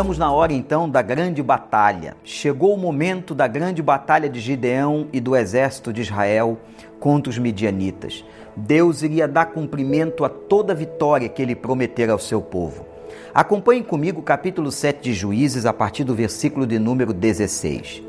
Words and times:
Estamos 0.00 0.16
na 0.16 0.32
hora 0.32 0.54
então 0.54 0.88
da 0.88 1.02
grande 1.02 1.42
batalha. 1.42 2.16
Chegou 2.24 2.72
o 2.72 2.78
momento 2.78 3.34
da 3.34 3.46
grande 3.46 3.82
batalha 3.82 4.30
de 4.30 4.40
Gideão 4.40 5.06
e 5.12 5.20
do 5.20 5.36
exército 5.36 5.92
de 5.92 6.00
Israel 6.00 6.58
contra 6.98 7.28
os 7.28 7.36
midianitas. 7.36 8.24
Deus 8.56 9.02
iria 9.02 9.28
dar 9.28 9.52
cumprimento 9.52 10.24
a 10.24 10.30
toda 10.30 10.72
a 10.72 10.74
vitória 10.74 11.28
que 11.28 11.42
ele 11.42 11.54
prometera 11.54 12.14
ao 12.14 12.18
seu 12.18 12.40
povo. 12.40 12.86
Acompanhe 13.34 13.82
comigo 13.82 14.20
o 14.20 14.22
capítulo 14.22 14.72
7 14.72 15.02
de 15.02 15.12
Juízes, 15.12 15.66
a 15.66 15.72
partir 15.74 16.04
do 16.04 16.14
versículo 16.14 16.66
de 16.66 16.78
número 16.78 17.12
16. 17.12 18.02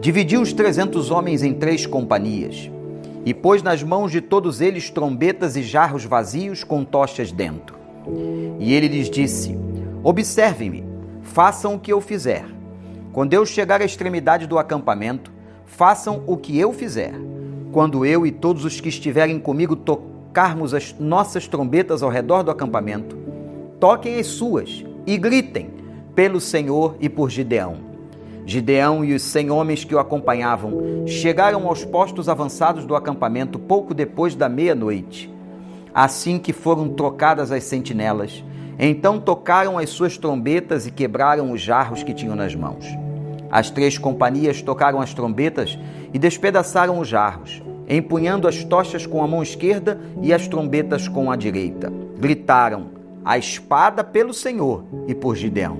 Dividiu 0.00 0.40
os 0.40 0.54
trezentos 0.54 1.10
homens 1.10 1.42
em 1.42 1.52
três 1.52 1.84
companhias 1.84 2.70
e 3.26 3.34
pôs 3.34 3.62
nas 3.62 3.82
mãos 3.82 4.10
de 4.10 4.22
todos 4.22 4.62
eles 4.62 4.88
trombetas 4.88 5.54
e 5.54 5.62
jarros 5.62 6.06
vazios 6.06 6.64
com 6.64 6.82
tochas 6.82 7.30
dentro. 7.30 7.76
E 8.58 8.72
ele 8.72 8.88
lhes 8.88 9.10
disse: 9.10 9.54
Observem-me, 10.02 10.88
façam 11.22 11.74
o 11.74 11.78
que 11.78 11.92
eu 11.92 12.00
fizer. 12.00 12.44
Quando 13.12 13.34
eu 13.34 13.44
chegar 13.44 13.80
à 13.80 13.84
extremidade 13.84 14.46
do 14.46 14.58
acampamento, 14.58 15.32
façam 15.64 16.22
o 16.26 16.36
que 16.36 16.58
eu 16.58 16.72
fizer. 16.72 17.12
Quando 17.72 18.04
eu 18.04 18.26
e 18.26 18.30
todos 18.30 18.64
os 18.64 18.80
que 18.80 18.88
estiverem 18.88 19.38
comigo 19.38 19.76
tocarmos 19.76 20.74
as 20.74 20.94
nossas 20.98 21.46
trombetas 21.46 22.02
ao 22.02 22.10
redor 22.10 22.42
do 22.42 22.50
acampamento, 22.50 23.16
toquem 23.78 24.18
as 24.18 24.26
suas 24.26 24.84
e 25.06 25.16
gritem 25.16 25.70
pelo 26.14 26.40
Senhor 26.40 26.96
e 27.00 27.08
por 27.08 27.30
Gideão. 27.30 27.90
Gideão 28.44 29.04
e 29.04 29.14
os 29.14 29.22
cem 29.22 29.50
homens 29.50 29.84
que 29.84 29.94
o 29.94 29.98
acompanhavam 29.98 31.06
chegaram 31.06 31.68
aos 31.68 31.84
postos 31.84 32.28
avançados 32.28 32.84
do 32.84 32.96
acampamento 32.96 33.58
pouco 33.58 33.94
depois 33.94 34.34
da 34.34 34.48
meia-noite. 34.48 35.32
Assim 35.94 36.38
que 36.38 36.52
foram 36.52 36.88
trocadas 36.88 37.52
as 37.52 37.64
sentinelas, 37.64 38.44
então 38.88 39.20
tocaram 39.20 39.76
as 39.76 39.90
suas 39.90 40.16
trombetas 40.16 40.86
e 40.86 40.90
quebraram 40.90 41.52
os 41.52 41.60
jarros 41.60 42.02
que 42.02 42.14
tinham 42.14 42.34
nas 42.34 42.54
mãos. 42.54 42.86
As 43.50 43.68
três 43.68 43.98
companhias 43.98 44.62
tocaram 44.62 45.00
as 45.02 45.12
trombetas 45.12 45.78
e 46.14 46.18
despedaçaram 46.18 46.98
os 46.98 47.06
jarros, 47.06 47.60
empunhando 47.86 48.48
as 48.48 48.64
tochas 48.64 49.04
com 49.04 49.22
a 49.22 49.26
mão 49.26 49.42
esquerda 49.42 50.00
e 50.22 50.32
as 50.32 50.48
trombetas 50.48 51.08
com 51.08 51.30
a 51.30 51.36
direita. 51.36 51.92
Gritaram: 52.18 52.86
A 53.22 53.36
espada 53.36 54.02
pelo 54.02 54.32
Senhor 54.32 54.84
e 55.06 55.14
por 55.14 55.36
Gideão. 55.36 55.76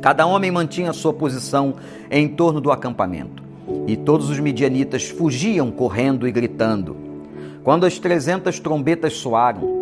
Cada 0.00 0.24
homem 0.24 0.50
mantinha 0.50 0.92
sua 0.94 1.12
posição 1.12 1.74
em 2.10 2.26
torno 2.26 2.60
do 2.60 2.70
acampamento, 2.70 3.42
e 3.86 3.96
todos 3.96 4.30
os 4.30 4.38
midianitas 4.38 5.10
fugiam 5.10 5.70
correndo 5.70 6.26
e 6.26 6.32
gritando. 6.32 6.96
Quando 7.64 7.84
as 7.84 7.98
trezentas 7.98 8.60
trombetas 8.60 9.14
soaram, 9.14 9.77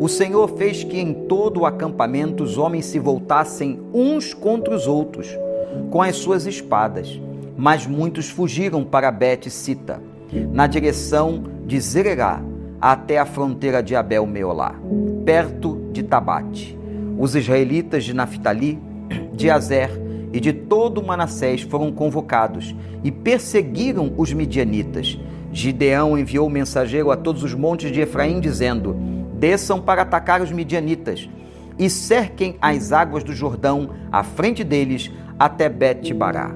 o 0.00 0.08
Senhor 0.08 0.48
fez 0.56 0.84
que 0.84 0.98
em 0.98 1.12
todo 1.12 1.60
o 1.60 1.66
acampamento 1.66 2.44
os 2.44 2.56
homens 2.56 2.86
se 2.86 2.98
voltassem 2.98 3.80
uns 3.92 4.32
contra 4.32 4.74
os 4.74 4.86
outros 4.86 5.36
com 5.90 6.00
as 6.00 6.16
suas 6.16 6.46
espadas, 6.46 7.20
mas 7.56 7.86
muitos 7.86 8.30
fugiram 8.30 8.84
para 8.84 9.10
Bet-Sita, 9.10 10.00
na 10.52 10.66
direção 10.66 11.42
de 11.66 11.80
Zererá, 11.80 12.40
até 12.80 13.18
a 13.18 13.26
fronteira 13.26 13.82
de 13.82 13.96
Abel-Meolá, 13.96 14.74
perto 15.24 15.88
de 15.92 16.02
Tabate. 16.02 16.78
Os 17.18 17.34
israelitas 17.34 18.04
de 18.04 18.14
Naphtali, 18.14 18.78
de 19.32 19.50
Azer 19.50 19.90
e 20.32 20.38
de 20.38 20.52
todo 20.52 21.02
Manassés 21.02 21.62
foram 21.62 21.90
convocados 21.90 22.74
e 23.02 23.10
perseguiram 23.10 24.12
os 24.16 24.32
midianitas. 24.32 25.18
Gideão 25.52 26.16
enviou 26.16 26.48
mensageiro 26.48 27.10
a 27.10 27.16
todos 27.16 27.42
os 27.42 27.54
montes 27.54 27.90
de 27.90 28.00
Efraim, 28.00 28.38
dizendo: 28.38 29.17
desçam 29.38 29.80
para 29.80 30.02
atacar 30.02 30.42
os 30.42 30.50
midianitas 30.50 31.28
e 31.78 31.88
cerquem 31.88 32.56
as 32.60 32.92
águas 32.92 33.22
do 33.22 33.32
Jordão 33.32 33.90
à 34.10 34.22
frente 34.22 34.64
deles 34.64 35.10
até 35.38 35.68
Bet-Bará. 35.68 36.54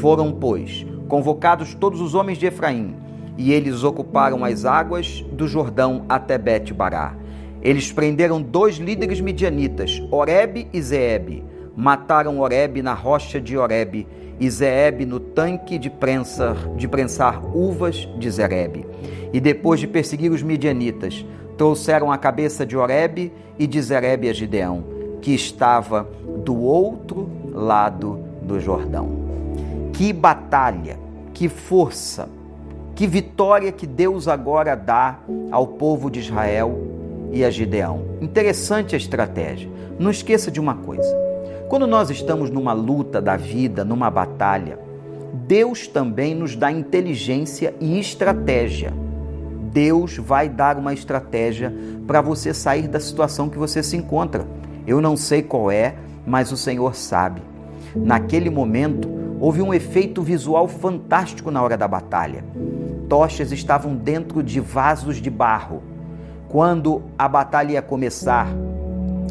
Foram, 0.00 0.32
pois, 0.32 0.86
convocados 1.08 1.74
todos 1.74 2.00
os 2.00 2.14
homens 2.14 2.38
de 2.38 2.46
Efraim, 2.46 2.94
e 3.36 3.52
eles 3.52 3.82
ocuparam 3.82 4.44
as 4.44 4.64
águas 4.64 5.24
do 5.32 5.48
Jordão 5.48 6.04
até 6.08 6.38
Bet-Bará. 6.38 7.16
Eles 7.60 7.90
prenderam 7.90 8.40
dois 8.40 8.76
líderes 8.76 9.20
midianitas, 9.20 10.00
Oreb 10.10 10.68
e 10.72 10.82
Zeeb. 10.82 11.42
Mataram 11.76 12.38
Oreb 12.38 12.80
na 12.82 12.94
rocha 12.94 13.40
de 13.40 13.56
Oreb 13.56 14.06
e 14.38 14.50
Zeeb 14.50 15.04
no 15.04 15.18
tanque 15.18 15.78
de 15.78 15.90
prensar, 15.90 16.56
de 16.76 16.86
prensar 16.86 17.44
uvas 17.56 18.08
de 18.18 18.30
Zereb. 18.30 18.86
E 19.32 19.40
depois 19.40 19.80
de 19.80 19.88
perseguir 19.88 20.30
os 20.30 20.42
midianitas, 20.42 21.24
trouxeram 21.56 22.10
a 22.10 22.18
cabeça 22.18 22.66
de 22.66 22.76
Oreb 22.76 23.32
e 23.58 23.66
de 23.66 23.80
Zerebe 23.80 24.28
a 24.28 24.32
Gideão, 24.32 24.84
que 25.20 25.34
estava 25.34 26.08
do 26.44 26.60
outro 26.60 27.28
lado 27.52 28.18
do 28.42 28.60
Jordão. 28.60 29.08
Que 29.92 30.12
batalha, 30.12 30.98
que 31.32 31.48
força, 31.48 32.28
que 32.94 33.06
vitória 33.06 33.72
que 33.72 33.86
Deus 33.86 34.28
agora 34.28 34.74
dá 34.74 35.18
ao 35.50 35.66
povo 35.66 36.10
de 36.10 36.20
Israel 36.20 36.76
e 37.32 37.44
a 37.44 37.50
Gideão. 37.50 38.02
Interessante 38.20 38.94
a 38.94 38.98
estratégia. 38.98 39.70
Não 39.98 40.10
esqueça 40.10 40.50
de 40.50 40.60
uma 40.60 40.74
coisa: 40.74 41.16
quando 41.68 41.86
nós 41.86 42.10
estamos 42.10 42.50
numa 42.50 42.72
luta 42.72 43.22
da 43.22 43.36
vida, 43.36 43.84
numa 43.84 44.10
batalha, 44.10 44.78
Deus 45.46 45.86
também 45.86 46.34
nos 46.34 46.56
dá 46.56 46.70
inteligência 46.72 47.74
e 47.80 47.98
estratégia 47.98 49.03
Deus 49.74 50.16
vai 50.18 50.48
dar 50.48 50.78
uma 50.78 50.94
estratégia 50.94 51.74
para 52.06 52.20
você 52.20 52.54
sair 52.54 52.86
da 52.86 53.00
situação 53.00 53.48
que 53.48 53.58
você 53.58 53.82
se 53.82 53.96
encontra. 53.96 54.46
Eu 54.86 55.00
não 55.00 55.16
sei 55.16 55.42
qual 55.42 55.68
é, 55.68 55.96
mas 56.24 56.52
o 56.52 56.56
Senhor 56.56 56.94
sabe. 56.94 57.42
Naquele 57.96 58.50
momento, 58.50 59.10
houve 59.40 59.60
um 59.60 59.74
efeito 59.74 60.22
visual 60.22 60.68
fantástico 60.68 61.50
na 61.50 61.60
hora 61.60 61.76
da 61.76 61.88
batalha. 61.88 62.44
Tochas 63.08 63.50
estavam 63.50 63.96
dentro 63.96 64.44
de 64.44 64.60
vasos 64.60 65.16
de 65.16 65.28
barro. 65.28 65.82
Quando 66.48 67.02
a 67.18 67.26
batalha 67.26 67.72
ia 67.72 67.82
começar, 67.82 68.46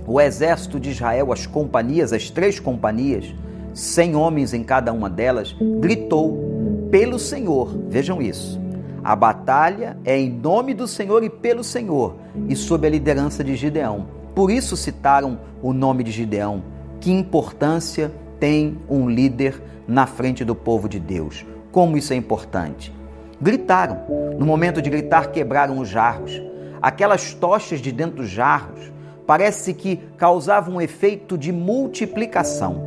o 0.06 0.20
exército 0.20 0.78
de 0.78 0.90
Israel, 0.90 1.32
as 1.32 1.48
companhias, 1.48 2.12
as 2.12 2.30
três 2.30 2.60
companhias, 2.60 3.34
cem 3.74 4.14
homens 4.14 4.54
em 4.54 4.62
cada 4.62 4.92
uma 4.92 5.10
delas, 5.10 5.56
gritou 5.80 6.90
pelo 6.92 7.18
Senhor. 7.18 7.74
Vejam 7.88 8.22
isso. 8.22 8.63
A 9.04 9.18
batalha 9.18 9.98
é 10.06 10.18
em 10.18 10.30
nome 10.30 10.74
do 10.74 10.88
Senhor 10.88 11.24
e 11.26 11.30
pelo 11.30 11.62
Senhor 11.62 12.16
e 12.48 12.56
sob 12.56 12.88
a 12.88 12.90
liderança 12.90 13.44
de 13.44 13.54
Gideão. 13.54 14.08
Por 14.34 14.50
isso 14.50 14.78
citaram 14.78 15.40
o 15.62 15.74
nome 15.74 16.06
de 16.06 16.12
Gideão. 16.12 16.64
Que 17.02 17.12
importância 17.12 18.10
tem 18.40 18.78
um 18.90 19.10
líder 19.10 19.62
na 19.86 20.08
frente 20.08 20.46
do 20.46 20.56
povo 20.56 20.88
de 20.88 21.02
Deus? 21.02 21.46
Como 21.70 21.98
isso 21.98 22.14
é 22.14 22.16
importante? 22.16 22.94
Gritaram. 23.42 24.04
No 24.40 24.46
momento 24.46 24.82
de 24.82 24.90
gritar, 24.90 25.32
quebraram 25.32 25.80
os 25.80 25.90
jarros. 25.90 26.42
Aquelas 26.82 27.34
tochas 27.34 27.82
de 27.82 27.92
dentro 27.92 28.18
dos 28.18 28.30
jarros 28.30 28.90
parece 29.28 29.74
que 29.74 29.98
causavam 30.18 30.76
um 30.76 30.82
efeito 30.82 31.38
de 31.38 31.52
multiplicação. 31.52 32.82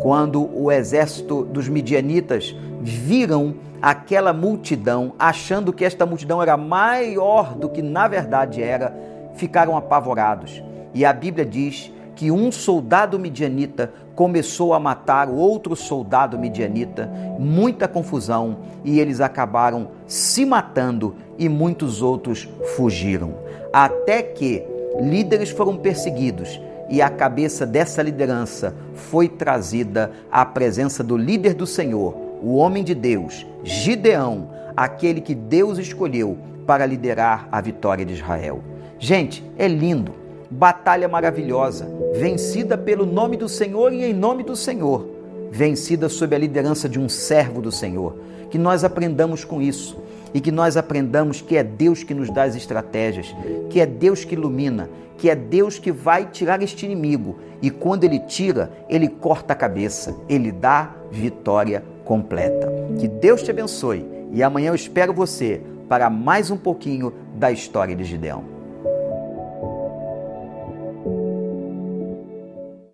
Quando 0.00 0.48
o 0.56 0.70
exército 0.70 1.44
dos 1.44 1.68
midianitas 1.68 2.54
viram 2.80 3.56
aquela 3.80 4.32
multidão, 4.32 5.14
achando 5.18 5.72
que 5.72 5.84
esta 5.84 6.04
multidão 6.04 6.42
era 6.42 6.56
maior 6.56 7.54
do 7.54 7.68
que 7.68 7.82
na 7.82 8.06
verdade 8.08 8.62
era, 8.62 8.94
ficaram 9.34 9.76
apavorados. 9.76 10.62
E 10.92 11.04
a 11.04 11.12
Bíblia 11.12 11.44
diz 11.44 11.92
que 12.14 12.30
um 12.30 12.52
soldado 12.52 13.18
midianita 13.18 13.92
começou 14.14 14.74
a 14.74 14.78
matar 14.78 15.30
outro 15.30 15.74
soldado 15.74 16.38
midianita, 16.38 17.10
muita 17.38 17.88
confusão, 17.88 18.58
e 18.84 19.00
eles 19.00 19.20
acabaram 19.20 19.88
se 20.06 20.44
matando 20.44 21.16
e 21.38 21.48
muitos 21.48 22.02
outros 22.02 22.46
fugiram. 22.76 23.34
Até 23.72 24.22
que 24.22 24.62
líderes 25.00 25.48
foram 25.48 25.76
perseguidos 25.76 26.60
e 26.90 27.00
a 27.00 27.08
cabeça 27.08 27.64
dessa 27.64 28.02
liderança 28.02 28.74
foi 28.94 29.28
trazida 29.28 30.10
à 30.30 30.44
presença 30.44 31.02
do 31.02 31.16
líder 31.16 31.54
do 31.54 31.66
Senhor, 31.66 32.29
o 32.42 32.56
homem 32.56 32.82
de 32.82 32.94
Deus, 32.94 33.46
Gideão, 33.62 34.50
aquele 34.76 35.20
que 35.20 35.34
Deus 35.34 35.78
escolheu 35.78 36.38
para 36.66 36.86
liderar 36.86 37.48
a 37.50 37.60
vitória 37.60 38.04
de 38.04 38.14
Israel. 38.14 38.62
Gente, 38.98 39.44
é 39.58 39.66
lindo, 39.66 40.12
batalha 40.50 41.08
maravilhosa, 41.08 41.88
vencida 42.14 42.76
pelo 42.76 43.04
nome 43.04 43.36
do 43.36 43.48
Senhor 43.48 43.92
e 43.92 44.04
em 44.04 44.14
nome 44.14 44.42
do 44.42 44.56
Senhor, 44.56 45.06
vencida 45.50 46.08
sob 46.08 46.34
a 46.34 46.38
liderança 46.38 46.88
de 46.88 46.98
um 46.98 47.08
servo 47.08 47.60
do 47.60 47.72
Senhor. 47.72 48.16
Que 48.50 48.58
nós 48.58 48.84
aprendamos 48.84 49.44
com 49.44 49.60
isso 49.62 49.98
e 50.34 50.40
que 50.40 50.50
nós 50.50 50.76
aprendamos 50.76 51.40
que 51.40 51.56
é 51.56 51.62
Deus 51.62 52.02
que 52.02 52.14
nos 52.14 52.30
dá 52.30 52.44
as 52.44 52.56
estratégias, 52.56 53.34
que 53.68 53.80
é 53.80 53.86
Deus 53.86 54.24
que 54.24 54.34
ilumina, 54.34 54.88
que 55.16 55.28
é 55.28 55.34
Deus 55.34 55.78
que 55.78 55.92
vai 55.92 56.26
tirar 56.26 56.62
este 56.62 56.86
inimigo 56.86 57.36
e 57.62 57.70
quando 57.70 58.04
ele 58.04 58.18
tira, 58.20 58.70
ele 58.88 59.06
corta 59.06 59.52
a 59.52 59.56
cabeça, 59.56 60.16
ele 60.28 60.50
dá 60.50 60.94
vitória 61.10 61.84
completa. 62.10 62.66
Que 62.98 63.06
Deus 63.06 63.40
te 63.40 63.52
abençoe 63.52 64.04
e 64.32 64.42
amanhã 64.42 64.70
eu 64.70 64.74
espero 64.74 65.12
você 65.12 65.62
para 65.88 66.10
mais 66.10 66.50
um 66.50 66.56
pouquinho 66.56 67.14
da 67.36 67.52
história 67.52 67.94
de 67.94 68.02
Gideão. 68.02 68.59